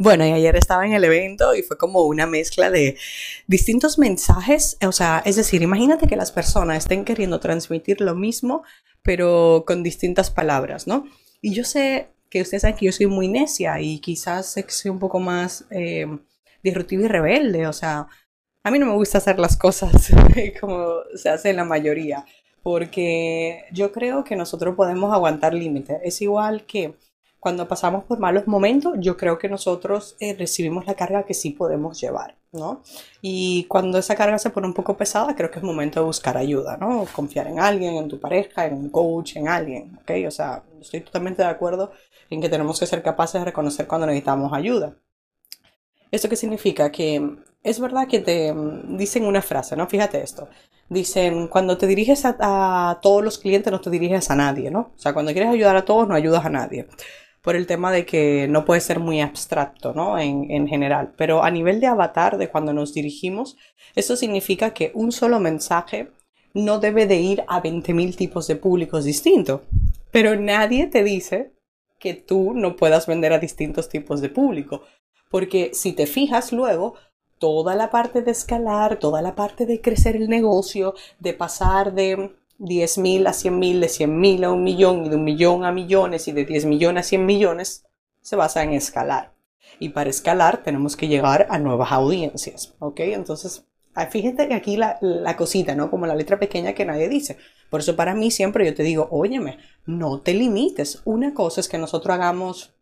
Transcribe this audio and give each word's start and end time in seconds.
Bueno, 0.00 0.24
y 0.24 0.30
ayer 0.30 0.54
estaba 0.54 0.86
en 0.86 0.92
el 0.92 1.02
evento 1.02 1.56
y 1.56 1.62
fue 1.62 1.76
como 1.76 2.02
una 2.02 2.24
mezcla 2.24 2.70
de 2.70 2.96
distintos 3.48 3.98
mensajes. 3.98 4.78
O 4.86 4.92
sea, 4.92 5.22
es 5.26 5.34
decir, 5.34 5.60
imagínate 5.60 6.06
que 6.06 6.14
las 6.14 6.30
personas 6.30 6.78
estén 6.78 7.04
queriendo 7.04 7.40
transmitir 7.40 8.00
lo 8.00 8.14
mismo, 8.14 8.62
pero 9.02 9.64
con 9.66 9.82
distintas 9.82 10.30
palabras, 10.30 10.86
¿no? 10.86 11.04
Y 11.42 11.52
yo 11.52 11.64
sé 11.64 12.10
que 12.30 12.42
ustedes 12.42 12.62
saben 12.62 12.76
que 12.76 12.86
yo 12.86 12.92
soy 12.92 13.06
muy 13.08 13.26
necia 13.26 13.80
y 13.80 13.98
quizás 13.98 14.54
soy 14.68 14.90
un 14.90 15.00
poco 15.00 15.18
más 15.18 15.66
eh, 15.70 16.06
disruptiva 16.62 17.02
y 17.02 17.08
rebelde. 17.08 17.66
O 17.66 17.72
sea, 17.72 18.06
a 18.62 18.70
mí 18.70 18.78
no 18.78 18.86
me 18.86 18.94
gusta 18.94 19.18
hacer 19.18 19.40
las 19.40 19.56
cosas 19.56 20.12
como 20.60 21.00
se 21.16 21.28
hace 21.28 21.50
en 21.50 21.56
la 21.56 21.64
mayoría, 21.64 22.24
porque 22.62 23.64
yo 23.72 23.90
creo 23.90 24.22
que 24.22 24.36
nosotros 24.36 24.76
podemos 24.76 25.12
aguantar 25.12 25.54
límites. 25.54 25.98
Es 26.04 26.22
igual 26.22 26.66
que 26.66 26.94
cuando 27.40 27.68
pasamos 27.68 28.04
por 28.04 28.18
malos 28.18 28.48
momentos, 28.48 28.94
yo 28.98 29.16
creo 29.16 29.38
que 29.38 29.48
nosotros 29.48 30.16
eh, 30.18 30.34
recibimos 30.34 30.86
la 30.86 30.94
carga 30.94 31.22
que 31.22 31.34
sí 31.34 31.50
podemos 31.50 32.00
llevar, 32.00 32.36
¿no? 32.52 32.82
Y 33.22 33.64
cuando 33.64 33.98
esa 33.98 34.16
carga 34.16 34.38
se 34.38 34.50
pone 34.50 34.66
un 34.66 34.74
poco 34.74 34.96
pesada, 34.96 35.36
creo 35.36 35.50
que 35.50 35.60
es 35.60 35.64
momento 35.64 36.00
de 36.00 36.06
buscar 36.06 36.36
ayuda, 36.36 36.76
¿no? 36.76 37.06
Confiar 37.12 37.46
en 37.46 37.60
alguien, 37.60 37.94
en 37.94 38.08
tu 38.08 38.18
pareja, 38.18 38.66
en 38.66 38.74
un 38.74 38.90
coach, 38.90 39.36
en 39.36 39.48
alguien, 39.48 39.96
¿ok? 40.02 40.10
O 40.26 40.30
sea, 40.32 40.64
estoy 40.80 41.00
totalmente 41.00 41.42
de 41.42 41.48
acuerdo 41.48 41.92
en 42.28 42.40
que 42.40 42.48
tenemos 42.48 42.80
que 42.80 42.86
ser 42.86 43.02
capaces 43.02 43.40
de 43.40 43.44
reconocer 43.44 43.86
cuando 43.86 44.06
necesitamos 44.08 44.52
ayuda. 44.52 44.96
¿Esto 46.10 46.28
qué 46.28 46.36
significa? 46.36 46.90
Que 46.90 47.36
es 47.62 47.78
verdad 47.78 48.08
que 48.08 48.18
te 48.18 48.52
mm, 48.52 48.96
dicen 48.96 49.24
una 49.24 49.42
frase, 49.42 49.76
¿no? 49.76 49.86
Fíjate 49.86 50.22
esto. 50.22 50.48
Dicen, 50.88 51.48
cuando 51.48 51.78
te 51.78 51.86
diriges 51.86 52.24
a, 52.24 52.90
a 52.90 53.00
todos 53.00 53.22
los 53.22 53.38
clientes 53.38 53.70
no 53.70 53.80
te 53.80 53.90
diriges 53.90 54.30
a 54.30 54.36
nadie, 54.36 54.70
¿no? 54.70 54.92
O 54.96 54.98
sea, 54.98 55.12
cuando 55.12 55.32
quieres 55.32 55.50
ayudar 55.50 55.76
a 55.76 55.84
todos 55.84 56.08
no 56.08 56.14
ayudas 56.14 56.44
a 56.44 56.50
nadie 56.50 56.88
por 57.48 57.56
el 57.56 57.66
tema 57.66 57.90
de 57.90 58.04
que 58.04 58.46
no 58.46 58.66
puede 58.66 58.82
ser 58.82 59.00
muy 59.00 59.22
abstracto, 59.22 59.94
¿no? 59.94 60.18
En, 60.18 60.50
en, 60.50 60.68
general. 60.68 61.14
Pero 61.16 61.42
a 61.42 61.50
nivel 61.50 61.80
de 61.80 61.86
avatar, 61.86 62.36
de 62.36 62.50
cuando 62.50 62.74
nos 62.74 62.92
dirigimos, 62.92 63.56
eso 63.94 64.16
significa 64.16 64.74
que 64.74 64.92
un 64.92 65.12
solo 65.12 65.40
mensaje 65.40 66.12
no 66.52 66.78
debe 66.78 67.06
de 67.06 67.16
ir 67.16 67.44
a 67.48 67.62
20.000 67.62 68.16
tipos 68.16 68.48
de 68.48 68.56
públicos 68.56 69.06
distintos. 69.06 69.62
Pero 70.10 70.36
nadie 70.36 70.88
te 70.88 71.02
dice 71.02 71.54
que 71.98 72.12
tú 72.12 72.52
no 72.52 72.76
puedas 72.76 73.06
vender 73.06 73.32
a 73.32 73.38
distintos 73.38 73.88
tipos 73.88 74.20
de 74.20 74.28
público. 74.28 74.82
Porque 75.30 75.70
si 75.72 75.94
te 75.94 76.04
fijas 76.04 76.52
luego, 76.52 76.96
toda 77.38 77.74
la 77.76 77.88
parte 77.88 78.20
de 78.20 78.30
escalar, 78.30 78.98
toda 78.98 79.22
la 79.22 79.34
parte 79.34 79.64
de 79.64 79.80
crecer 79.80 80.16
el 80.16 80.28
negocio, 80.28 80.92
de 81.18 81.32
pasar 81.32 81.94
de 81.94 82.36
10.000 82.58 83.26
a 83.26 83.32
100.000, 83.32 83.80
de 83.80 83.86
100.000 83.86 84.44
a 84.44 84.52
un 84.52 84.62
millón 84.62 85.06
y 85.06 85.08
de 85.08 85.16
un 85.16 85.24
millón 85.24 85.64
a 85.64 85.72
millones 85.72 86.28
y 86.28 86.32
de 86.32 86.44
10 86.44 86.66
millones 86.66 87.06
a 87.06 87.08
100 87.08 87.26
millones, 87.26 87.84
se 88.20 88.36
basa 88.36 88.62
en 88.62 88.72
escalar. 88.72 89.32
Y 89.78 89.90
para 89.90 90.10
escalar 90.10 90.62
tenemos 90.62 90.96
que 90.96 91.08
llegar 91.08 91.46
a 91.50 91.58
nuevas 91.58 91.92
audiencias, 91.92 92.74
¿ok? 92.78 93.00
Entonces, 93.00 93.64
ah, 93.94 94.06
fíjate 94.06 94.48
que 94.48 94.54
aquí 94.54 94.76
la, 94.76 94.98
la, 95.00 95.36
cosita, 95.36 95.74
¿no? 95.74 95.90
Como 95.90 96.06
la 96.06 96.16
letra 96.16 96.38
pequeña 96.38 96.72
que 96.72 96.84
nadie 96.84 97.08
dice. 97.08 97.36
Por 97.70 97.80
eso 97.80 97.94
para 97.94 98.14
mí 98.14 98.30
siempre 98.30 98.64
yo 98.66 98.74
te 98.74 98.82
digo, 98.82 99.08
óyeme, 99.10 99.58
no 99.86 100.20
te 100.20 100.34
limites. 100.34 101.02
Una 101.04 101.34
cosa 101.34 101.60
es 101.60 101.68
que 101.68 101.78
nosotros 101.78 102.14
hagamos 102.14 102.74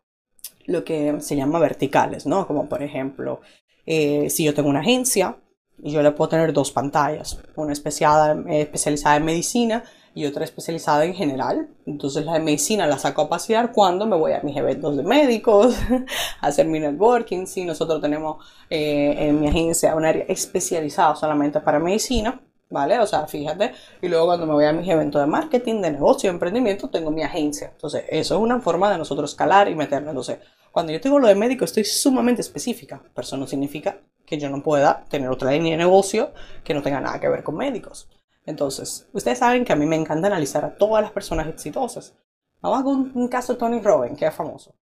lo 0.64 0.84
que 0.84 1.20
se 1.20 1.36
llama 1.36 1.58
verticales, 1.58 2.26
¿no? 2.26 2.46
Como 2.46 2.68
por 2.68 2.82
ejemplo, 2.82 3.40
eh, 3.84 4.30
si 4.30 4.44
yo 4.44 4.54
tengo 4.54 4.68
una 4.68 4.80
agencia, 4.80 5.36
y 5.82 5.90
yo 5.90 6.02
le 6.02 6.12
puedo 6.12 6.28
tener 6.28 6.52
dos 6.52 6.70
pantallas, 6.70 7.38
una 7.54 7.72
especializada, 7.72 8.34
eh, 8.48 8.62
especializada 8.62 9.16
en 9.16 9.24
medicina 9.24 9.84
y 10.14 10.24
otra 10.24 10.44
especializada 10.44 11.04
en 11.04 11.14
general. 11.14 11.68
Entonces 11.84 12.24
la 12.24 12.32
de 12.32 12.40
medicina 12.40 12.86
la 12.86 12.98
saco 12.98 13.22
a 13.22 13.28
pasear 13.28 13.72
cuando 13.72 14.06
me 14.06 14.16
voy 14.16 14.32
a 14.32 14.40
mis 14.40 14.56
eventos 14.56 14.96
de 14.96 15.02
médicos, 15.02 15.76
a 16.40 16.46
hacer 16.46 16.66
mi 16.66 16.80
networking. 16.80 17.46
Si 17.46 17.64
nosotros 17.64 18.00
tenemos 18.00 18.44
eh, 18.70 19.14
en 19.18 19.40
mi 19.40 19.48
agencia 19.48 19.94
un 19.94 20.06
área 20.06 20.24
especializada 20.26 21.14
solamente 21.14 21.60
para 21.60 21.78
medicina, 21.78 22.40
¿vale? 22.70 22.98
O 22.98 23.06
sea, 23.06 23.26
fíjate. 23.26 23.72
Y 24.00 24.08
luego 24.08 24.26
cuando 24.26 24.46
me 24.46 24.54
voy 24.54 24.64
a 24.64 24.72
mis 24.72 24.88
eventos 24.88 25.20
de 25.20 25.26
marketing, 25.26 25.82
de 25.82 25.90
negocio, 25.90 26.30
de 26.30 26.34
emprendimiento, 26.34 26.88
tengo 26.88 27.10
mi 27.10 27.22
agencia. 27.22 27.70
Entonces, 27.72 28.04
eso 28.08 28.36
es 28.36 28.40
una 28.40 28.60
forma 28.60 28.90
de 28.90 28.98
nosotros 28.98 29.30
escalar 29.30 29.68
y 29.68 29.74
meternos. 29.74 30.10
Entonces, 30.10 30.38
cuando 30.72 30.92
yo 30.92 31.00
tengo 31.00 31.18
lo 31.18 31.28
de 31.28 31.34
médico, 31.34 31.66
estoy 31.66 31.84
sumamente 31.84 32.40
específica. 32.40 33.02
Pero 33.14 33.26
eso 33.26 33.36
no 33.36 33.46
significa 33.46 34.00
que 34.26 34.38
yo 34.38 34.50
no 34.50 34.62
pueda 34.62 35.04
tener 35.08 35.30
otra 35.30 35.52
línea 35.52 35.72
de 35.72 35.78
negocio 35.78 36.32
que 36.64 36.74
no 36.74 36.82
tenga 36.82 37.00
nada 37.00 37.20
que 37.20 37.28
ver 37.28 37.42
con 37.42 37.56
médicos. 37.56 38.08
Entonces, 38.44 39.08
ustedes 39.12 39.38
saben 39.38 39.64
que 39.64 39.72
a 39.72 39.76
mí 39.76 39.86
me 39.86 39.96
encanta 39.96 40.28
analizar 40.28 40.64
a 40.64 40.76
todas 40.76 41.02
las 41.02 41.12
personas 41.12 41.48
exitosas. 41.48 42.14
Vamos 42.60 42.82
con 42.82 43.12
un 43.14 43.28
caso 43.28 43.52
de 43.52 43.58
Tony 43.58 43.80
Robbins, 43.80 44.18
que 44.18 44.26
es 44.26 44.34
famoso. 44.34 44.74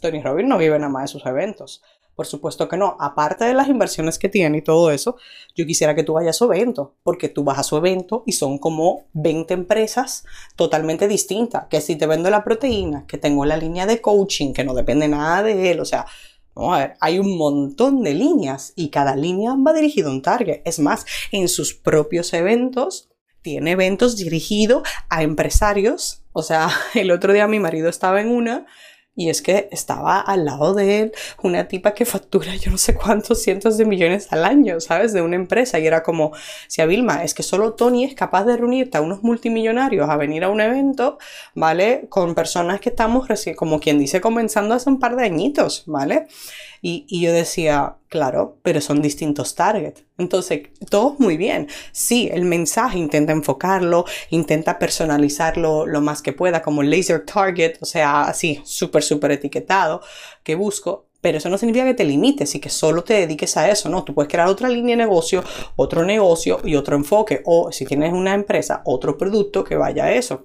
Tony 0.00 0.22
Robbins 0.22 0.48
no 0.48 0.58
vive 0.58 0.78
nada 0.78 0.90
más 0.90 1.04
de 1.04 1.08
sus 1.08 1.26
eventos. 1.26 1.82
Por 2.14 2.26
supuesto 2.26 2.68
que 2.68 2.76
no. 2.76 2.96
Aparte 3.00 3.44
de 3.44 3.54
las 3.54 3.68
inversiones 3.68 4.18
que 4.18 4.28
tiene 4.28 4.58
y 4.58 4.62
todo 4.62 4.90
eso, 4.90 5.16
yo 5.54 5.66
quisiera 5.66 5.94
que 5.94 6.04
tú 6.04 6.14
vayas 6.14 6.36
a 6.36 6.38
su 6.38 6.44
evento, 6.44 6.94
porque 7.02 7.28
tú 7.28 7.42
vas 7.44 7.58
a 7.58 7.64
su 7.64 7.76
evento 7.76 8.22
y 8.26 8.32
son 8.32 8.58
como 8.58 9.06
20 9.14 9.52
empresas 9.54 10.24
totalmente 10.56 11.08
distintas. 11.08 11.66
Que 11.66 11.80
si 11.80 11.96
te 11.96 12.06
vendo 12.06 12.30
la 12.30 12.44
proteína, 12.44 13.06
que 13.06 13.18
tengo 13.18 13.44
la 13.44 13.56
línea 13.56 13.86
de 13.86 14.00
coaching, 14.00 14.52
que 14.52 14.64
no 14.64 14.74
depende 14.74 15.08
nada 15.08 15.42
de 15.42 15.72
él, 15.72 15.80
o 15.80 15.84
sea, 15.84 16.06
Vamos 16.54 16.76
a 16.76 16.78
ver, 16.78 16.96
hay 17.00 17.18
un 17.18 17.36
montón 17.36 18.02
de 18.02 18.14
líneas 18.14 18.72
y 18.76 18.90
cada 18.90 19.16
línea 19.16 19.54
va 19.54 19.72
dirigida 19.72 20.08
a 20.08 20.12
un 20.12 20.22
target. 20.22 20.62
Es 20.64 20.78
más, 20.78 21.04
en 21.32 21.48
sus 21.48 21.74
propios 21.74 22.32
eventos, 22.32 23.10
tiene 23.42 23.72
eventos 23.72 24.16
dirigidos 24.16 24.88
a 25.10 25.22
empresarios. 25.22 26.22
O 26.32 26.42
sea, 26.42 26.70
el 26.94 27.10
otro 27.10 27.32
día 27.32 27.46
mi 27.46 27.58
marido 27.58 27.88
estaba 27.88 28.20
en 28.20 28.28
una 28.28 28.66
y 29.16 29.28
es 29.30 29.42
que 29.42 29.68
estaba 29.70 30.20
al 30.20 30.44
lado 30.44 30.74
de 30.74 31.00
él 31.00 31.12
una 31.42 31.68
tipa 31.68 31.94
que 31.94 32.04
factura 32.04 32.54
yo 32.56 32.70
no 32.70 32.78
sé 32.78 32.94
cuántos 32.94 33.42
cientos 33.42 33.78
de 33.78 33.84
millones 33.84 34.28
al 34.32 34.44
año, 34.44 34.80
¿sabes? 34.80 35.12
De 35.12 35.22
una 35.22 35.36
empresa. 35.36 35.78
Y 35.78 35.86
era 35.86 36.02
como, 36.02 36.32
si 36.68 36.84
Vilma, 36.84 37.24
es 37.24 37.34
que 37.34 37.42
solo 37.42 37.74
Tony 37.74 38.04
es 38.04 38.14
capaz 38.14 38.44
de 38.44 38.56
reunirte 38.56 38.98
a 38.98 39.00
unos 39.00 39.22
multimillonarios 39.22 40.08
a 40.08 40.16
venir 40.16 40.44
a 40.44 40.48
un 40.48 40.60
evento, 40.60 41.18
¿vale? 41.54 42.06
Con 42.08 42.34
personas 42.34 42.80
que 42.80 42.90
estamos 42.90 43.28
recién, 43.28 43.54
como 43.56 43.80
quien 43.80 43.98
dice, 43.98 44.20
comenzando 44.20 44.74
hace 44.74 44.90
un 44.90 44.98
par 44.98 45.16
de 45.16 45.24
añitos, 45.24 45.84
¿vale? 45.86 46.26
Y, 46.86 47.20
yo 47.20 47.32
decía, 47.32 47.96
claro, 48.14 48.60
pero 48.62 48.80
son 48.80 49.02
distintos 49.02 49.56
targets. 49.56 50.04
Entonces, 50.18 50.68
todo 50.88 51.16
muy 51.18 51.36
bien. 51.36 51.66
Sí, 51.90 52.30
el 52.32 52.44
mensaje 52.44 52.96
intenta 52.96 53.32
enfocarlo, 53.32 54.04
intenta 54.30 54.78
personalizarlo 54.78 55.84
lo 55.84 56.00
más 56.00 56.22
que 56.22 56.32
pueda, 56.32 56.62
como 56.62 56.84
laser 56.84 57.26
target, 57.26 57.78
o 57.80 57.84
sea, 57.84 58.22
así, 58.22 58.60
súper, 58.62 59.02
súper 59.02 59.32
etiquetado, 59.32 60.00
que 60.44 60.54
busco. 60.54 61.08
Pero 61.20 61.38
eso 61.38 61.48
no 61.48 61.58
significa 61.58 61.86
que 61.86 61.94
te 61.94 62.04
limites 62.04 62.54
y 62.54 62.60
que 62.60 62.70
solo 62.70 63.02
te 63.02 63.14
dediques 63.14 63.56
a 63.56 63.68
eso, 63.68 63.88
¿no? 63.88 64.04
Tú 64.04 64.14
puedes 64.14 64.30
crear 64.30 64.46
otra 64.46 64.68
línea 64.68 64.94
de 64.94 65.02
negocio, 65.02 65.42
otro 65.74 66.04
negocio 66.04 66.60
y 66.62 66.76
otro 66.76 66.94
enfoque. 66.94 67.42
O 67.46 67.72
si 67.72 67.84
tienes 67.84 68.12
una 68.12 68.34
empresa, 68.34 68.82
otro 68.84 69.18
producto 69.18 69.64
que 69.64 69.74
vaya 69.74 70.04
a 70.04 70.12
eso. 70.12 70.44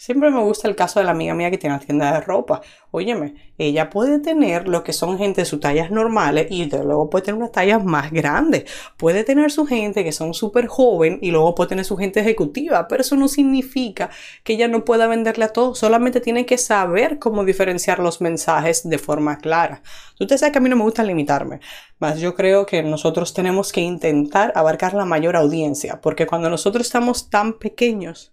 Siempre 0.00 0.30
me 0.30 0.40
gusta 0.40 0.66
el 0.66 0.76
caso 0.76 0.98
de 0.98 1.04
la 1.04 1.10
amiga 1.10 1.34
mía 1.34 1.50
que 1.50 1.58
tiene 1.58 1.76
una 1.76 1.84
tienda 1.84 2.14
de 2.14 2.22
ropa. 2.22 2.62
Óyeme, 2.90 3.34
ella 3.58 3.90
puede 3.90 4.18
tener 4.18 4.66
lo 4.66 4.82
que 4.82 4.94
son 4.94 5.18
gente 5.18 5.42
de 5.42 5.44
sus 5.44 5.60
tallas 5.60 5.90
normales 5.90 6.46
y 6.48 6.64
luego 6.70 7.10
puede 7.10 7.26
tener 7.26 7.38
unas 7.38 7.52
tallas 7.52 7.84
más 7.84 8.10
grandes. 8.10 8.64
Puede 8.96 9.24
tener 9.24 9.50
su 9.50 9.66
gente 9.66 10.02
que 10.02 10.12
son 10.12 10.32
súper 10.32 10.68
joven 10.68 11.18
y 11.20 11.30
luego 11.30 11.54
puede 11.54 11.68
tener 11.68 11.84
su 11.84 11.98
gente 11.98 12.20
ejecutiva, 12.20 12.88
pero 12.88 13.02
eso 13.02 13.14
no 13.14 13.28
significa 13.28 14.08
que 14.42 14.54
ella 14.54 14.68
no 14.68 14.86
pueda 14.86 15.06
venderle 15.06 15.44
a 15.44 15.52
todos. 15.52 15.78
Solamente 15.78 16.22
tiene 16.22 16.46
que 16.46 16.56
saber 16.56 17.18
cómo 17.18 17.44
diferenciar 17.44 17.98
los 17.98 18.22
mensajes 18.22 18.88
de 18.88 18.96
forma 18.96 19.36
clara. 19.36 19.82
Usted 20.18 20.38
sabe 20.38 20.52
que 20.52 20.58
a 20.58 20.62
mí 20.62 20.70
no 20.70 20.76
me 20.76 20.84
gusta 20.84 21.02
limitarme, 21.02 21.60
más 21.98 22.18
yo 22.18 22.34
creo 22.34 22.64
que 22.64 22.82
nosotros 22.82 23.34
tenemos 23.34 23.70
que 23.70 23.82
intentar 23.82 24.50
abarcar 24.54 24.94
la 24.94 25.04
mayor 25.04 25.36
audiencia, 25.36 26.00
porque 26.00 26.26
cuando 26.26 26.48
nosotros 26.48 26.86
estamos 26.86 27.28
tan 27.28 27.58
pequeños, 27.58 28.32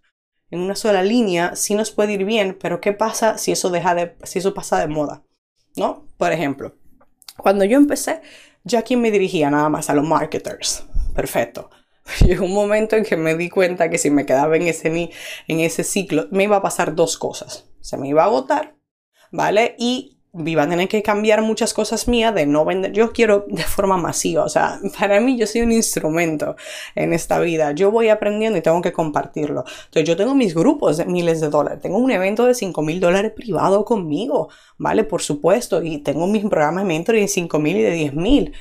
en 0.50 0.60
una 0.60 0.76
sola 0.76 1.04
línea, 1.04 1.56
sí 1.56 1.76
nos 1.76 1.92
puede 1.92 2.14
ir 2.14 2.26
bien, 2.26 2.58
pero 2.60 2.80
¿qué 2.80 2.94
pasa 2.94 3.38
si 3.38 3.52
eso, 3.52 3.70
deja 3.70 3.96
de, 3.96 4.16
si 4.24 4.40
eso 4.40 4.54
pasa 4.54 4.80
de 4.80 4.88
moda? 4.88 5.24
¿No? 5.76 6.08
Por 6.18 6.32
ejemplo, 6.32 6.76
cuando 7.38 7.66
yo 7.66 7.78
empecé, 7.78 8.22
yo 8.64 8.80
aquí 8.80 8.96
me 8.96 9.12
dirigía 9.12 9.50
nada 9.50 9.70
más 9.70 9.90
a 9.90 9.94
los 9.94 10.06
marketers. 10.06 10.86
Perfecto. 11.16 11.70
Llegó 12.26 12.46
un 12.46 12.54
momento 12.54 12.96
en 12.96 13.04
que 13.04 13.18
me 13.18 13.36
di 13.36 13.50
cuenta 13.50 13.90
que 13.90 13.98
si 13.98 14.10
me 14.10 14.26
quedaba 14.26 14.56
en 14.56 14.64
ese, 14.64 15.12
en 15.48 15.60
ese 15.60 15.84
ciclo, 15.84 16.28
me 16.32 16.44
iba 16.44 16.58
a 16.58 16.62
pasar 16.62 16.96
dos 16.96 17.18
cosas. 17.18 17.70
Se 17.82 17.98
me 17.98 18.08
iba 18.08 18.24
a 18.24 18.28
agotar, 18.28 18.76
¿vale? 19.32 19.76
Y 19.78 20.17
iba 20.46 20.64
a 20.64 20.70
tener 20.70 20.88
que 20.88 21.02
cambiar 21.02 21.42
muchas 21.42 21.74
cosas 21.74 22.08
mías 22.08 22.34
de 22.34 22.46
no 22.46 22.66
vender. 22.66 22.92
Yo 22.92 23.12
quiero 23.12 23.46
de 23.48 23.64
forma 23.64 23.98
masiva, 23.98 24.44
o 24.44 24.50
sea, 24.50 24.80
para 25.00 25.20
mí 25.20 25.38
yo 25.38 25.48
soy 25.48 25.62
un 25.62 25.72
instrumento 25.72 26.56
en 26.96 27.14
esta 27.14 27.40
vida. 27.40 27.72
Yo 27.72 27.92
voy 27.92 28.10
aprendiendo 28.10 28.58
y 28.58 28.62
tengo 28.62 28.82
que 28.82 28.94
compartirlo. 28.94 29.66
Entonces 29.86 30.08
yo 30.08 30.18
tengo 30.18 30.36
mis 30.36 30.54
grupos 30.54 30.98
de 30.98 31.06
miles 31.06 31.42
de 31.42 31.50
dólares. 31.50 31.82
Tengo 31.82 31.98
un 31.98 32.12
evento 32.12 32.46
de 32.46 32.54
5 32.54 32.82
mil 32.82 33.00
dólares 33.00 33.32
privado 33.36 33.86
conmigo, 33.86 34.50
¿vale? 34.78 35.04
Por 35.04 35.22
supuesto. 35.22 35.82
Y 35.82 36.00
tengo 36.00 36.28
mis 36.28 36.46
programas 36.46 36.84
de 36.84 36.88
mentoring 36.88 37.22
de 37.24 37.28
5 37.28 37.60
mil 37.60 37.78
y 37.78 37.82
de 37.82 37.92
10 37.92 38.14
mil. 38.14 38.54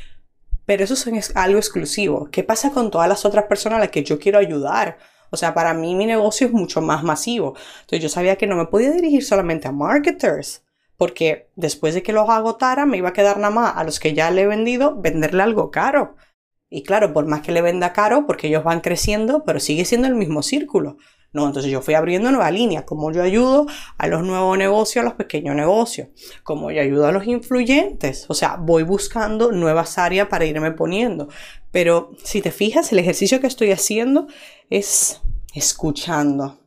Pero 0.64 0.84
eso 0.84 0.94
es 0.94 1.36
algo 1.36 1.58
exclusivo. 1.58 2.28
¿Qué 2.30 2.42
pasa 2.42 2.70
con 2.70 2.90
todas 2.90 3.08
las 3.08 3.24
otras 3.24 3.44
personas 3.44 3.78
a 3.78 3.80
las 3.80 3.90
que 3.90 4.02
yo 4.02 4.18
quiero 4.18 4.38
ayudar? 4.38 4.98
O 5.30 5.36
sea, 5.36 5.54
para 5.54 5.74
mí 5.74 5.94
mi 5.94 6.06
negocio 6.06 6.46
es 6.46 6.52
mucho 6.52 6.80
más 6.80 7.02
masivo. 7.02 7.54
Entonces 7.80 8.02
yo 8.02 8.08
sabía 8.08 8.36
que 8.36 8.46
no 8.46 8.56
me 8.56 8.66
podía 8.66 8.90
dirigir 8.90 9.24
solamente 9.24 9.68
a 9.68 9.72
marketers 9.72 10.65
porque 10.96 11.50
después 11.56 11.94
de 11.94 12.02
que 12.02 12.12
los 12.12 12.28
agotara 12.28 12.86
me 12.86 12.96
iba 12.96 13.10
a 13.10 13.12
quedar 13.12 13.38
nada 13.38 13.50
más 13.50 13.76
a 13.76 13.84
los 13.84 14.00
que 14.00 14.14
ya 14.14 14.30
le 14.30 14.42
he 14.42 14.46
vendido 14.46 15.00
venderle 15.00 15.42
algo 15.42 15.70
caro. 15.70 16.16
Y 16.68 16.82
claro, 16.82 17.12
por 17.12 17.26
más 17.26 17.42
que 17.42 17.52
le 17.52 17.62
venda 17.62 17.92
caro, 17.92 18.26
porque 18.26 18.48
ellos 18.48 18.64
van 18.64 18.80
creciendo, 18.80 19.44
pero 19.44 19.60
sigue 19.60 19.84
siendo 19.84 20.08
el 20.08 20.14
mismo 20.14 20.42
círculo. 20.42 20.96
No, 21.32 21.46
entonces 21.46 21.70
yo 21.70 21.82
fui 21.82 21.94
abriendo 21.94 22.30
nueva 22.30 22.50
línea, 22.50 22.86
como 22.86 23.12
yo 23.12 23.22
ayudo 23.22 23.66
a 23.98 24.06
los 24.06 24.22
nuevos 24.22 24.56
negocios, 24.56 25.02
a 25.02 25.04
los 25.04 25.14
pequeños 25.14 25.54
negocios, 25.54 26.08
como 26.42 26.70
yo 26.70 26.80
ayudo 26.80 27.06
a 27.06 27.12
los 27.12 27.26
influyentes, 27.26 28.24
o 28.28 28.34
sea, 28.34 28.56
voy 28.56 28.84
buscando 28.84 29.52
nuevas 29.52 29.98
áreas 29.98 30.28
para 30.28 30.46
irme 30.46 30.72
poniendo. 30.72 31.28
Pero 31.70 32.12
si 32.24 32.40
te 32.40 32.50
fijas, 32.50 32.90
el 32.90 33.00
ejercicio 33.00 33.40
que 33.40 33.48
estoy 33.48 33.70
haciendo 33.70 34.28
es 34.70 35.20
escuchando 35.54 36.58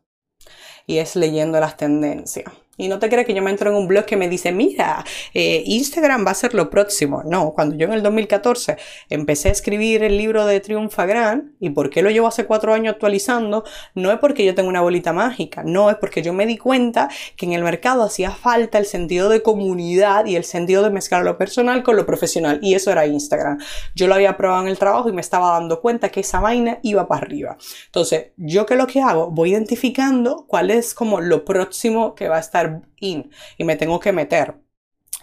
y 0.85 0.97
es 0.97 1.15
leyendo 1.15 1.59
las 1.59 1.75
tendencias. 1.75 2.45
Y 2.79 2.87
no 2.87 2.97
te 2.97 3.09
creas 3.09 3.27
que 3.27 3.33
yo 3.33 3.43
me 3.43 3.51
entro 3.51 3.69
en 3.69 3.75
un 3.75 3.87
blog 3.87 4.05
que 4.05 4.15
me 4.15 4.29
dice, 4.29 4.53
mira, 4.53 5.03
eh, 5.33 5.63
Instagram 5.65 6.25
va 6.25 6.31
a 6.31 6.33
ser 6.33 6.53
lo 6.53 6.69
próximo. 6.69 7.23
No, 7.25 7.51
cuando 7.51 7.75
yo 7.75 7.85
en 7.87 7.93
el 7.93 8.01
2014 8.01 8.77
empecé 9.09 9.49
a 9.49 9.51
escribir 9.51 10.01
el 10.01 10.17
libro 10.17 10.45
de 10.45 10.61
Triunfa 10.61 11.05
Gran, 11.05 11.55
¿y 11.59 11.71
por 11.71 11.89
qué 11.89 12.01
lo 12.01 12.09
llevo 12.09 12.27
hace 12.27 12.45
cuatro 12.45 12.73
años 12.73 12.93
actualizando? 12.93 13.65
No 13.95 14.11
es 14.13 14.19
porque 14.19 14.45
yo 14.45 14.55
tengo 14.55 14.69
una 14.69 14.79
bolita 14.79 15.11
mágica, 15.11 15.61
no, 15.65 15.89
es 15.89 15.97
porque 15.97 16.21
yo 16.21 16.31
me 16.31 16.45
di 16.45 16.57
cuenta 16.57 17.09
que 17.35 17.45
en 17.45 17.51
el 17.51 17.63
mercado 17.63 18.03
hacía 18.03 18.31
falta 18.31 18.77
el 18.77 18.85
sentido 18.85 19.27
de 19.27 19.41
comunidad 19.41 20.25
y 20.25 20.37
el 20.37 20.45
sentido 20.45 20.81
de 20.81 20.89
mezclar 20.89 21.23
lo 21.23 21.37
personal 21.37 21.83
con 21.83 21.97
lo 21.97 22.05
profesional. 22.05 22.59
Y 22.61 22.75
eso 22.75 22.91
era 22.91 23.05
Instagram. 23.05 23.59
Yo 23.93 24.07
lo 24.07 24.15
había 24.15 24.37
probado 24.37 24.63
en 24.63 24.69
el 24.69 24.79
trabajo 24.79 25.09
y 25.09 25.11
me 25.11 25.21
estaba 25.21 25.51
dando 25.51 25.81
cuenta 25.81 26.07
que 26.07 26.21
esa 26.21 26.39
vaina 26.39 26.79
iba 26.81 27.09
para 27.09 27.25
arriba. 27.25 27.57
Entonces, 27.87 28.27
yo 28.37 28.65
que 28.65 28.77
lo 28.77 28.87
que 28.87 29.01
hago, 29.01 29.31
voy 29.31 29.51
identificando 29.51 30.45
cuál 30.47 30.71
es 30.71 30.93
como 30.93 31.19
lo 31.19 31.43
próximo 31.43 32.15
que 32.15 32.29
va 32.29 32.37
a 32.37 32.39
estar 32.39 32.68
in 32.97 33.31
y 33.57 33.63
me 33.63 33.75
tengo 33.75 33.99
que 33.99 34.11
meter. 34.11 34.55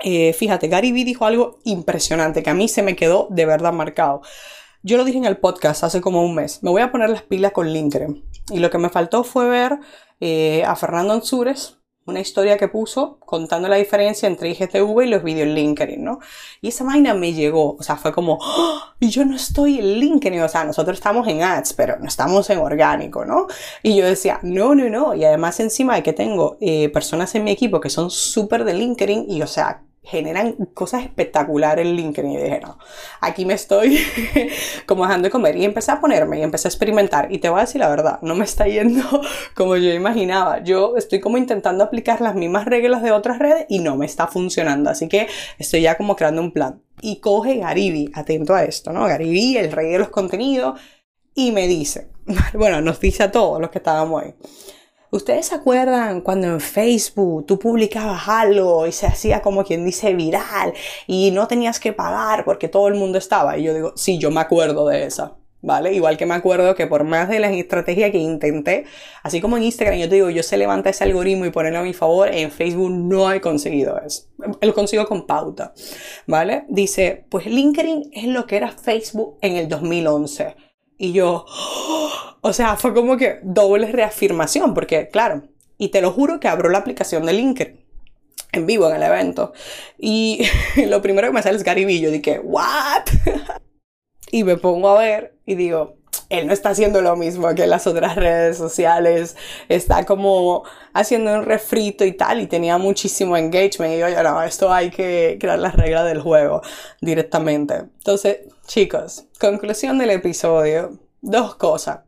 Eh, 0.03 0.33
fíjate, 0.33 0.69
Gary 0.69 0.93
Vee 0.93 1.05
dijo 1.05 1.25
algo 1.25 1.59
impresionante 1.65 2.43
que 2.43 2.51
a 2.51 2.55
mí 2.55 2.69
se 2.69 2.83
me 2.83 2.97
quedó 2.97 3.29
de 3.31 3.47
verdad 3.47 3.73
marcado. 3.73 4.23
Yo 4.83 4.97
lo 4.97 5.05
dije 5.05 5.19
en 5.19 5.25
el 5.25 5.39
podcast 5.39 5.85
hace 5.85 6.01
como 6.01 6.25
un 6.25 6.35
mes. 6.35 6.63
Me 6.63 6.71
voy 6.71 6.83
a 6.83 6.93
poner 6.93 7.11
las 7.11 7.23
pilas 7.23 7.53
con 7.53 7.69
LinkedIn. 7.69 8.25
Y 8.51 8.59
lo 8.59 8.71
que 8.71 8.79
me 8.79 8.91
faltó 8.91 9.25
fue 9.25 9.49
ver 9.49 9.81
eh, 10.21 10.63
a 10.65 10.77
Fernando 10.77 11.13
Ansures, 11.13 11.79
una 12.07 12.21
historia 12.21 12.57
que 12.57 12.69
puso 12.69 13.19
contando 13.21 13.69
la 13.69 13.77
diferencia 13.77 14.29
entre 14.29 14.51
IGTV 14.51 15.03
y 15.03 15.07
los 15.09 15.23
vídeos 15.23 15.49
LinkedIn, 15.49 16.03
¿no? 16.03 16.21
Y 16.61 16.69
esa 16.69 16.85
vaina 16.85 17.15
me 17.15 17.33
llegó, 17.33 17.77
o 17.77 17.83
sea, 17.83 17.97
fue 17.97 18.13
como, 18.13 18.39
¡Oh! 18.41 18.81
yo 19.01 19.25
no 19.25 19.35
estoy 19.35 19.81
en 19.81 19.99
LinkedIn, 19.99 20.41
o 20.41 20.49
sea, 20.49 20.65
nosotros 20.65 20.97
estamos 20.97 21.27
en 21.29 21.43
ads, 21.43 21.75
pero 21.75 21.99
no 21.99 22.07
estamos 22.07 22.49
en 22.51 22.59
orgánico, 22.59 23.25
¿no? 23.25 23.49
Y 23.83 23.97
yo 23.97 24.07
decía, 24.07 24.39
no, 24.43 24.75
no, 24.75 24.89
no, 24.89 25.15
y 25.15 25.25
además 25.25 25.59
encima 25.61 25.97
de 25.97 26.03
que 26.03 26.13
tengo 26.13 26.57
eh, 26.61 26.89
personas 26.91 27.35
en 27.35 27.45
mi 27.45 27.51
equipo 27.51 27.81
que 27.81 27.91
son 27.91 28.11
súper 28.11 28.65
de 28.65 28.75
LinkedIn 28.75 29.27
y, 29.29 29.43
o 29.43 29.47
sea, 29.47 29.83
generan 30.07 30.53
cosas 30.73 31.03
espectaculares 31.03 31.85
en 31.85 31.97
LinkedIn. 31.97 32.31
Y 32.31 32.37
dije, 32.37 32.61
no, 32.61 32.79
aquí 33.21 33.45
me 33.45 33.55
estoy 33.55 33.99
como 34.87 35.05
dejando 35.05 35.27
de 35.27 35.31
comer. 35.31 35.57
Y 35.57 35.65
empecé 35.65 35.91
a 35.91 36.01
ponerme 36.01 36.39
y 36.39 36.43
empecé 36.43 36.69
a 36.69 36.71
experimentar. 36.71 37.33
Y 37.33 37.39
te 37.39 37.49
voy 37.49 37.59
a 37.59 37.63
decir 37.63 37.81
la 37.81 37.89
verdad, 37.89 38.21
no 38.23 38.37
me 38.37 38.45
está 38.45 38.67
yendo 38.69 39.03
como 39.55 39.77
yo 39.77 39.93
imaginaba, 39.93 40.63
yo 40.63 40.97
estoy 40.97 41.21
como 41.21 41.39
intentando 41.39 41.83
aplicar 41.83 42.21
las 42.21 42.37
mismas 42.37 42.67
reglas 42.67 43.03
de 43.03 43.11
otras 43.11 43.39
redes 43.39 43.67
y 43.69 43.81
no 43.81 43.97
me 43.97 44.07
está 44.07 44.29
funcionando, 44.29 44.91
así 44.91 45.09
que 45.09 45.27
estoy 45.59 45.83
ya 45.83 45.97
como 45.97 46.15
creando 46.15 46.41
un 46.41 46.53
plan. 46.53 46.81
Y 47.01 47.21
coge 47.21 47.57
Garibi, 47.59 48.11
atento 48.15 48.55
a 48.55 48.65
esto, 48.65 48.93
¿no? 48.93 49.07
Garibi, 49.07 49.59
el 49.59 49.73
rey 49.73 49.91
de 49.91 49.99
los 49.99 50.09
contenidos 50.09 50.81
y 51.35 51.53
me 51.53 51.67
dice, 51.67 52.09
bueno, 52.55 52.81
nos 52.81 53.01
dice 53.01 53.25
a 53.25 53.33
todos 53.33 53.61
los 53.61 53.71
que 53.71 53.79
estábamos 53.79 54.23
ahí, 54.23 54.35
¿Ustedes 55.11 55.47
se 55.47 55.55
acuerdan 55.55 56.21
cuando 56.21 56.49
en 56.49 56.61
Facebook 56.61 57.47
tú 57.47 57.59
publicabas 57.59 58.29
algo 58.29 58.87
y 58.87 58.93
se 58.93 59.07
hacía 59.07 59.41
como 59.41 59.65
quien 59.65 59.85
dice 59.85 60.15
viral 60.15 60.75
y 61.07 61.31
no 61.31 61.47
tenías 61.47 61.79
que 61.79 61.93
pagar 61.93 62.45
porque 62.45 62.69
todo 62.69 62.89
el 62.89 62.95
mundo 62.95 63.19
estaba? 63.19 63.57
Y 63.57 63.65
yo 63.65 63.75
digo, 63.75 63.93
sí, 63.97 64.19
yo 64.19 64.31
me 64.31 64.41
acuerdo 64.41 64.89
de 64.89 65.05
esa. 65.07 65.37
¿Vale? 65.63 65.93
Igual 65.95 66.17
que 66.17 66.27
me 66.27 66.35
acuerdo 66.35 66.77
que 66.77 66.87
por 66.87 67.03
más 67.03 67.29
de 67.29 67.41
las 67.41 67.51
estrategias 67.51 68.13
que 68.13 68.19
intenté, 68.19 68.85
así 69.25 69.41
como 69.41 69.57
en 69.57 69.65
Instagram, 69.65 69.99
yo 69.99 70.09
te 70.09 70.15
digo, 70.17 70.31
yo 70.31 70.45
se 70.45 70.57
levanta 70.57 70.91
ese 70.91 71.03
algoritmo 71.03 71.45
y 71.45 71.51
ponerlo 71.51 71.81
a 71.81 71.83
mi 71.83 71.93
favor, 71.93 72.29
en 72.33 72.53
Facebook 72.53 72.91
no 72.91 73.33
he 73.33 73.41
conseguido 73.41 73.99
eso. 73.99 74.27
Lo 74.61 74.75
consigo 74.75 75.07
con 75.07 75.27
pauta, 75.27 75.73
¿vale? 76.27 76.67
Dice, 76.69 77.27
pues 77.31 77.47
LinkedIn 77.47 78.11
es 78.13 78.27
lo 78.27 78.47
que 78.47 78.59
era 78.59 78.71
Facebook 78.71 79.39
en 79.41 79.57
el 79.57 79.69
2011. 79.69 80.55
Y 80.99 81.13
yo, 81.13 81.45
o 82.47 82.53
sea, 82.53 82.77
fue 82.77 82.95
como 82.95 83.17
que 83.17 83.41
doble 83.43 83.91
reafirmación, 83.91 84.73
porque 84.73 85.09
claro, 85.09 85.43
y 85.79 85.89
te 85.89 86.01
lo 86.01 86.13
juro 86.13 86.39
que 86.39 86.47
abro 86.47 86.69
la 86.69 86.79
aplicación 86.79 87.27
de 87.27 87.33
LinkedIn 87.33 87.85
en 88.53 88.67
vivo 88.67 88.89
en 88.89 88.95
el 88.95 89.03
evento. 89.03 89.53
Y 89.99 90.47
lo 90.87 91.03
primero 91.03 91.27
que 91.27 91.35
me 91.35 91.43
sale 91.43 91.57
es 91.57 91.65
Gary 91.65 91.85
Vee. 91.85 92.01
Yo 92.01 92.13
dije, 92.13 92.39
¿what? 92.39 93.03
y 94.31 94.45
me 94.45 94.57
pongo 94.57 94.91
a 94.91 95.01
ver 95.01 95.37
y 95.45 95.57
digo, 95.57 95.97
él 96.29 96.47
no 96.47 96.53
está 96.53 96.69
haciendo 96.69 97.03
lo 97.03 97.17
mismo 97.17 97.53
que 97.57 97.67
las 97.67 97.89
otras 97.89 98.15
redes 98.15 98.57
sociales, 98.57 99.37
está 99.69 100.07
como 100.07 100.63
haciendo 100.95 101.35
un 101.35 101.45
refrito 101.45 102.05
y 102.05 102.13
tal, 102.13 102.41
y 102.41 102.47
tenía 102.47 102.79
muchísimo 102.79 103.37
engagement. 103.37 103.93
Y 103.93 103.99
yo, 103.99 104.23
no, 104.23 104.41
esto 104.41 104.73
hay 104.73 104.91
que 104.91 105.37
crear 105.41 105.59
las 105.59 105.75
reglas 105.75 106.05
del 106.05 106.21
juego 106.21 106.63
directamente. 107.01 107.75
Entonces, 107.75 108.39
chicos, 108.69 109.25
conclusión 109.41 109.99
del 109.99 110.11
episodio, 110.11 110.97
dos 111.21 111.57
cosas. 111.57 112.07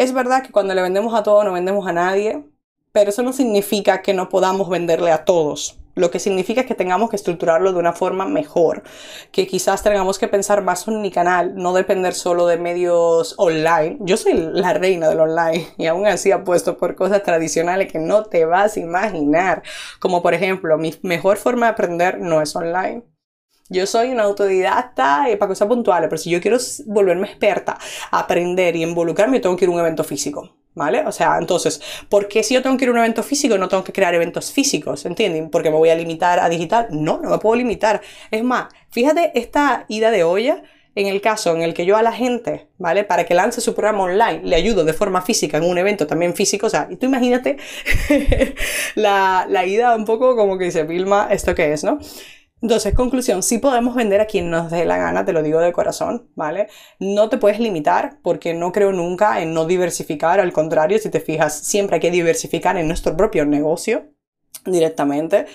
Es 0.00 0.14
verdad 0.14 0.42
que 0.42 0.50
cuando 0.50 0.72
le 0.72 0.80
vendemos 0.80 1.12
a 1.12 1.22
todos 1.22 1.44
no 1.44 1.52
vendemos 1.52 1.86
a 1.86 1.92
nadie, 1.92 2.42
pero 2.90 3.10
eso 3.10 3.22
no 3.22 3.34
significa 3.34 4.00
que 4.00 4.14
no 4.14 4.30
podamos 4.30 4.70
venderle 4.70 5.12
a 5.12 5.26
todos. 5.26 5.78
Lo 5.94 6.10
que 6.10 6.18
significa 6.18 6.64
que 6.64 6.74
tengamos 6.74 7.10
que 7.10 7.16
estructurarlo 7.16 7.74
de 7.74 7.80
una 7.80 7.92
forma 7.92 8.24
mejor, 8.24 8.82
que 9.30 9.46
quizás 9.46 9.82
tengamos 9.82 10.18
que 10.18 10.26
pensar 10.26 10.62
más 10.62 10.88
en 10.88 11.02
mi 11.02 11.10
canal, 11.10 11.54
no 11.54 11.74
depender 11.74 12.14
solo 12.14 12.46
de 12.46 12.56
medios 12.56 13.34
online. 13.36 13.98
Yo 14.00 14.16
soy 14.16 14.32
la 14.36 14.72
reina 14.72 15.10
del 15.10 15.20
online 15.20 15.66
y 15.76 15.84
aún 15.84 16.06
así 16.06 16.32
apuesto 16.32 16.78
por 16.78 16.94
cosas 16.94 17.22
tradicionales 17.22 17.92
que 17.92 17.98
no 17.98 18.24
te 18.24 18.46
vas 18.46 18.78
a 18.78 18.80
imaginar. 18.80 19.62
Como 19.98 20.22
por 20.22 20.32
ejemplo, 20.32 20.78
mi 20.78 20.94
mejor 21.02 21.36
forma 21.36 21.66
de 21.66 21.72
aprender 21.72 22.20
no 22.20 22.40
es 22.40 22.56
online. 22.56 23.02
Yo 23.70 23.86
soy 23.86 24.10
una 24.10 24.24
autodidacta 24.24 25.26
para 25.38 25.48
cosas 25.48 25.68
puntuales, 25.68 26.08
pero 26.10 26.20
si 26.20 26.28
yo 26.28 26.40
quiero 26.40 26.58
volverme 26.86 27.28
experta, 27.28 27.78
aprender 28.10 28.74
y 28.74 28.82
involucrarme, 28.82 29.38
tengo 29.40 29.56
que 29.56 29.64
ir 29.64 29.70
a 29.70 29.74
un 29.74 29.80
evento 29.80 30.04
físico. 30.04 30.56
¿Vale? 30.72 31.04
O 31.04 31.10
sea, 31.10 31.36
entonces, 31.38 31.80
¿por 32.08 32.28
qué 32.28 32.44
si 32.44 32.54
yo 32.54 32.62
tengo 32.62 32.76
que 32.76 32.84
ir 32.84 32.90
a 32.90 32.92
un 32.92 32.98
evento 32.98 33.24
físico 33.24 33.58
no 33.58 33.68
tengo 33.68 33.82
que 33.82 33.92
crear 33.92 34.14
eventos 34.14 34.52
físicos? 34.52 35.04
¿Entienden? 35.04 35.50
¿Porque 35.50 35.68
me 35.68 35.76
voy 35.76 35.88
a 35.90 35.96
limitar 35.96 36.38
a 36.38 36.48
digital? 36.48 36.86
No, 36.90 37.20
no 37.20 37.30
me 37.30 37.38
puedo 37.38 37.56
limitar. 37.56 38.00
Es 38.30 38.44
más, 38.44 38.72
fíjate 38.88 39.32
esta 39.34 39.84
ida 39.88 40.12
de 40.12 40.22
olla 40.22 40.62
en 40.94 41.06
el 41.06 41.20
caso 41.20 41.54
en 41.54 41.62
el 41.62 41.74
que 41.74 41.86
yo 41.86 41.96
a 41.96 42.02
la 42.02 42.12
gente, 42.12 42.68
¿vale? 42.78 43.04
Para 43.04 43.24
que 43.24 43.34
lance 43.34 43.60
su 43.60 43.74
programa 43.74 44.04
online, 44.04 44.40
le 44.44 44.56
ayudo 44.56 44.84
de 44.84 44.92
forma 44.92 45.22
física 45.22 45.58
en 45.58 45.64
un 45.64 45.78
evento 45.78 46.06
también 46.06 46.34
físico, 46.34 46.66
o 46.66 46.70
sea, 46.70 46.88
y 46.90 46.96
tú 46.96 47.06
imagínate 47.06 47.56
la, 48.94 49.46
la 49.48 49.66
ida 49.66 49.94
un 49.94 50.04
poco 50.04 50.36
como 50.36 50.58
que 50.58 50.64
dice, 50.64 50.84
Vilma, 50.84 51.28
¿esto 51.30 51.54
qué 51.54 51.72
es, 51.72 51.84
no? 51.84 51.98
Entonces, 52.62 52.94
conclusión, 52.94 53.42
sí 53.42 53.58
podemos 53.58 53.94
vender 53.94 54.20
a 54.20 54.26
quien 54.26 54.50
nos 54.50 54.70
dé 54.70 54.84
la 54.84 54.98
gana, 54.98 55.24
te 55.24 55.32
lo 55.32 55.42
digo 55.42 55.60
de 55.60 55.72
corazón, 55.72 56.30
¿vale? 56.34 56.68
No 56.98 57.30
te 57.30 57.38
puedes 57.38 57.58
limitar 57.58 58.18
porque 58.22 58.52
no 58.52 58.70
creo 58.72 58.92
nunca 58.92 59.40
en 59.40 59.54
no 59.54 59.64
diversificar, 59.64 60.40
al 60.40 60.52
contrario, 60.52 60.98
si 60.98 61.08
te 61.08 61.20
fijas, 61.20 61.58
siempre 61.58 61.96
hay 61.96 62.00
que 62.00 62.10
diversificar 62.10 62.76
en 62.76 62.86
nuestro 62.86 63.16
propio 63.16 63.46
negocio 63.46 64.10
directamente. 64.66 65.46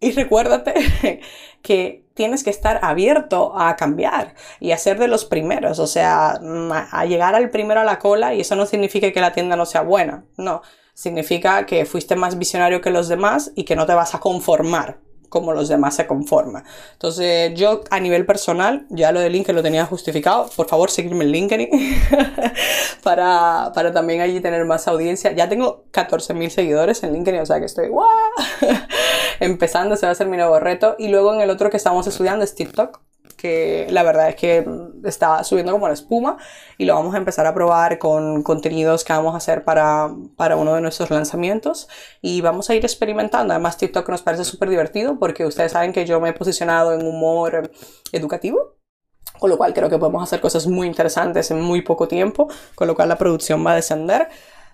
Y 0.00 0.12
recuérdate 0.12 0.74
que 1.62 2.06
tienes 2.14 2.42
que 2.42 2.50
estar 2.50 2.80
abierto 2.82 3.52
a 3.56 3.76
cambiar 3.76 4.34
y 4.58 4.72
a 4.72 4.78
ser 4.78 4.98
de 4.98 5.08
los 5.08 5.24
primeros, 5.24 5.78
o 5.78 5.86
sea, 5.86 6.40
a 6.90 7.06
llegar 7.06 7.36
al 7.36 7.50
primero 7.50 7.80
a 7.80 7.84
la 7.84 8.00
cola 8.00 8.34
y 8.34 8.40
eso 8.40 8.56
no 8.56 8.66
significa 8.66 9.12
que 9.12 9.20
la 9.20 9.32
tienda 9.32 9.54
no 9.54 9.66
sea 9.66 9.82
buena, 9.82 10.24
no, 10.36 10.62
significa 10.94 11.66
que 11.66 11.84
fuiste 11.84 12.16
más 12.16 12.38
visionario 12.38 12.80
que 12.80 12.90
los 12.90 13.08
demás 13.08 13.52
y 13.54 13.64
que 13.64 13.76
no 13.76 13.86
te 13.86 13.94
vas 13.94 14.14
a 14.16 14.20
conformar 14.20 14.98
como 15.28 15.52
los 15.52 15.68
demás 15.68 15.96
se 15.96 16.06
conforman. 16.06 16.64
Entonces, 16.92 17.52
yo 17.54 17.82
a 17.90 18.00
nivel 18.00 18.26
personal, 18.26 18.86
ya 18.90 19.12
lo 19.12 19.20
de 19.20 19.30
LinkedIn 19.30 19.56
lo 19.56 19.62
tenía 19.62 19.84
justificado. 19.86 20.48
Por 20.56 20.68
favor, 20.68 20.90
seguirme 20.90 21.24
en 21.24 21.32
LinkedIn 21.32 21.68
para, 23.02 23.72
para 23.74 23.92
también 23.92 24.20
allí 24.20 24.40
tener 24.40 24.64
más 24.64 24.88
audiencia. 24.88 25.32
Ya 25.32 25.48
tengo 25.48 25.84
14.000 25.92 26.48
seguidores 26.50 27.02
en 27.02 27.12
LinkedIn, 27.12 27.40
o 27.40 27.46
sea 27.46 27.58
que 27.60 27.66
estoy 27.66 27.88
¡guau! 27.88 28.08
empezando, 29.40 29.94
ese 29.94 30.06
va 30.06 30.12
a 30.12 30.14
ser 30.14 30.26
mi 30.28 30.36
nuevo 30.36 30.58
reto. 30.60 30.96
Y 30.98 31.08
luego 31.08 31.34
en 31.34 31.40
el 31.40 31.50
otro 31.50 31.70
que 31.70 31.76
estamos 31.76 32.06
estudiando 32.06 32.44
es 32.44 32.54
TikTok 32.54 33.00
que 33.38 33.86
la 33.90 34.02
verdad 34.02 34.28
es 34.30 34.36
que 34.36 34.66
está 35.04 35.42
subiendo 35.44 35.72
como 35.72 35.88
la 35.88 35.94
espuma 35.94 36.38
y 36.76 36.84
lo 36.84 36.94
vamos 36.94 37.14
a 37.14 37.18
empezar 37.18 37.46
a 37.46 37.54
probar 37.54 37.98
con 37.98 38.42
contenidos 38.42 39.04
que 39.04 39.12
vamos 39.12 39.34
a 39.34 39.38
hacer 39.38 39.64
para, 39.64 40.10
para 40.36 40.56
uno 40.56 40.74
de 40.74 40.80
nuestros 40.80 41.10
lanzamientos 41.10 41.88
y 42.20 42.40
vamos 42.40 42.70
a 42.70 42.74
ir 42.74 42.84
experimentando. 42.84 43.52
Además 43.52 43.76
TikTok 43.76 44.08
nos 44.08 44.22
parece 44.22 44.44
súper 44.44 44.70
divertido 44.70 45.18
porque 45.18 45.46
ustedes 45.46 45.72
saben 45.72 45.92
que 45.92 46.06
yo 46.06 46.20
me 46.20 46.30
he 46.30 46.32
posicionado 46.32 46.92
en 46.92 47.06
humor 47.06 47.70
educativo. 48.12 48.76
Con 49.38 49.50
lo 49.50 49.56
cual 49.56 49.72
creo 49.72 49.88
que 49.88 49.98
podemos 49.98 50.22
hacer 50.22 50.40
cosas 50.40 50.66
muy 50.66 50.88
interesantes 50.88 51.52
en 51.52 51.60
muy 51.60 51.82
poco 51.82 52.08
tiempo, 52.08 52.48
con 52.74 52.88
lo 52.88 52.96
cual 52.96 53.08
la 53.08 53.18
producción 53.18 53.64
va 53.64 53.70
a 53.72 53.76
descender. 53.76 54.28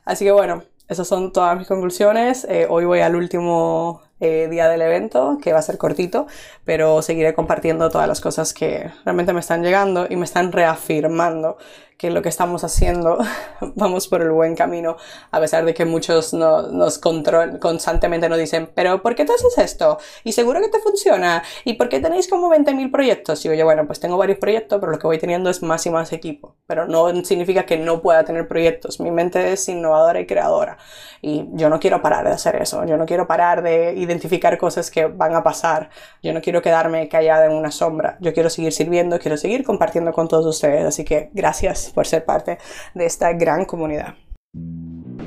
Así 0.06 0.24
que 0.24 0.32
bueno, 0.32 0.62
esas 0.88 1.08
son 1.08 1.32
todas 1.32 1.56
mis 1.56 1.66
conclusiones. 1.66 2.44
Eh, 2.48 2.66
hoy 2.68 2.84
voy 2.84 3.00
al 3.00 3.16
último 3.16 4.02
eh, 4.24 4.48
día 4.48 4.68
del 4.68 4.80
evento, 4.80 5.38
que 5.42 5.52
va 5.52 5.58
a 5.58 5.62
ser 5.62 5.76
cortito, 5.76 6.26
pero 6.64 7.02
seguiré 7.02 7.34
compartiendo 7.34 7.90
todas 7.90 8.08
las 8.08 8.22
cosas 8.22 8.54
que 8.54 8.90
realmente 9.04 9.34
me 9.34 9.40
están 9.40 9.62
llegando 9.62 10.06
y 10.08 10.16
me 10.16 10.24
están 10.24 10.50
reafirmando 10.50 11.58
que 11.96 12.10
lo 12.10 12.22
que 12.22 12.28
estamos 12.28 12.64
haciendo 12.64 13.18
vamos 13.76 14.08
por 14.08 14.22
el 14.22 14.30
buen 14.30 14.56
camino, 14.56 14.96
a 15.30 15.40
pesar 15.40 15.64
de 15.64 15.74
que 15.74 15.84
muchos 15.84 16.34
no, 16.34 16.62
nos 16.62 16.98
control, 16.98 17.58
constantemente 17.58 18.28
nos 18.28 18.38
dicen, 18.38 18.70
pero 18.74 19.02
¿por 19.02 19.14
qué 19.14 19.24
tú 19.24 19.32
haces 19.32 19.56
esto? 19.58 19.98
Y 20.24 20.32
seguro 20.32 20.60
que 20.60 20.68
te 20.68 20.80
funciona. 20.80 21.42
¿Y 21.64 21.74
por 21.74 21.88
qué 21.88 22.00
tenéis 22.00 22.28
como 22.28 22.50
20.000 22.50 22.90
proyectos? 22.90 23.44
Y 23.44 23.56
yo, 23.56 23.64
bueno, 23.64 23.86
pues 23.86 24.00
tengo 24.00 24.16
varios 24.16 24.38
proyectos, 24.38 24.80
pero 24.80 24.92
lo 24.92 24.98
que 24.98 25.06
voy 25.06 25.18
teniendo 25.18 25.50
es 25.50 25.62
más 25.62 25.86
y 25.86 25.90
más 25.90 26.12
equipo. 26.12 26.56
Pero 26.66 26.86
no 26.86 27.24
significa 27.24 27.64
que 27.66 27.76
no 27.76 28.02
pueda 28.02 28.24
tener 28.24 28.48
proyectos. 28.48 29.00
Mi 29.00 29.10
mente 29.10 29.52
es 29.52 29.68
innovadora 29.68 30.20
y 30.20 30.26
creadora. 30.26 30.78
Y 31.22 31.46
yo 31.52 31.70
no 31.70 31.80
quiero 31.80 32.02
parar 32.02 32.26
de 32.26 32.32
hacer 32.32 32.56
eso. 32.56 32.84
Yo 32.84 32.96
no 32.96 33.06
quiero 33.06 33.26
parar 33.26 33.62
de 33.62 33.94
identificar 34.14 34.56
cosas 34.58 34.90
que 34.90 35.06
van 35.06 35.34
a 35.34 35.42
pasar. 35.42 35.90
Yo 36.22 36.32
no 36.32 36.40
quiero 36.40 36.62
quedarme 36.62 37.08
callada 37.08 37.46
en 37.46 37.52
una 37.52 37.70
sombra. 37.70 38.16
Yo 38.20 38.32
quiero 38.32 38.48
seguir 38.48 38.72
sirviendo, 38.72 39.18
quiero 39.18 39.36
seguir 39.36 39.64
compartiendo 39.64 40.12
con 40.12 40.28
todos 40.28 40.46
ustedes. 40.46 40.84
Así 40.84 41.04
que 41.04 41.30
gracias 41.32 41.90
por 41.94 42.06
ser 42.06 42.24
parte 42.24 42.58
de 42.94 43.06
esta 43.06 43.32
gran 43.32 43.64
comunidad. 43.64 44.14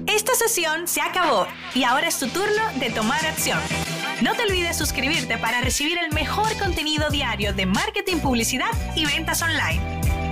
Esta 0.08 0.34
sesión 0.36 0.88
se 0.88 1.02
acabó 1.02 1.46
y 1.76 1.84
ahora 1.84 2.08
es 2.08 2.18
tu 2.18 2.28
turno 2.28 2.64
de 2.80 2.90
tomar 2.92 3.26
acción. 3.26 3.60
No 4.22 4.34
te 4.36 4.44
olvides 4.44 4.78
suscribirte 4.78 5.38
para 5.38 5.62
recibir 5.62 5.98
el 5.98 6.14
mejor 6.14 6.58
contenido 6.58 7.10
diario 7.10 7.54
de 7.54 7.66
marketing, 7.66 8.18
publicidad 8.18 8.72
y 8.96 9.06
ventas 9.06 9.42
online. 9.42 10.27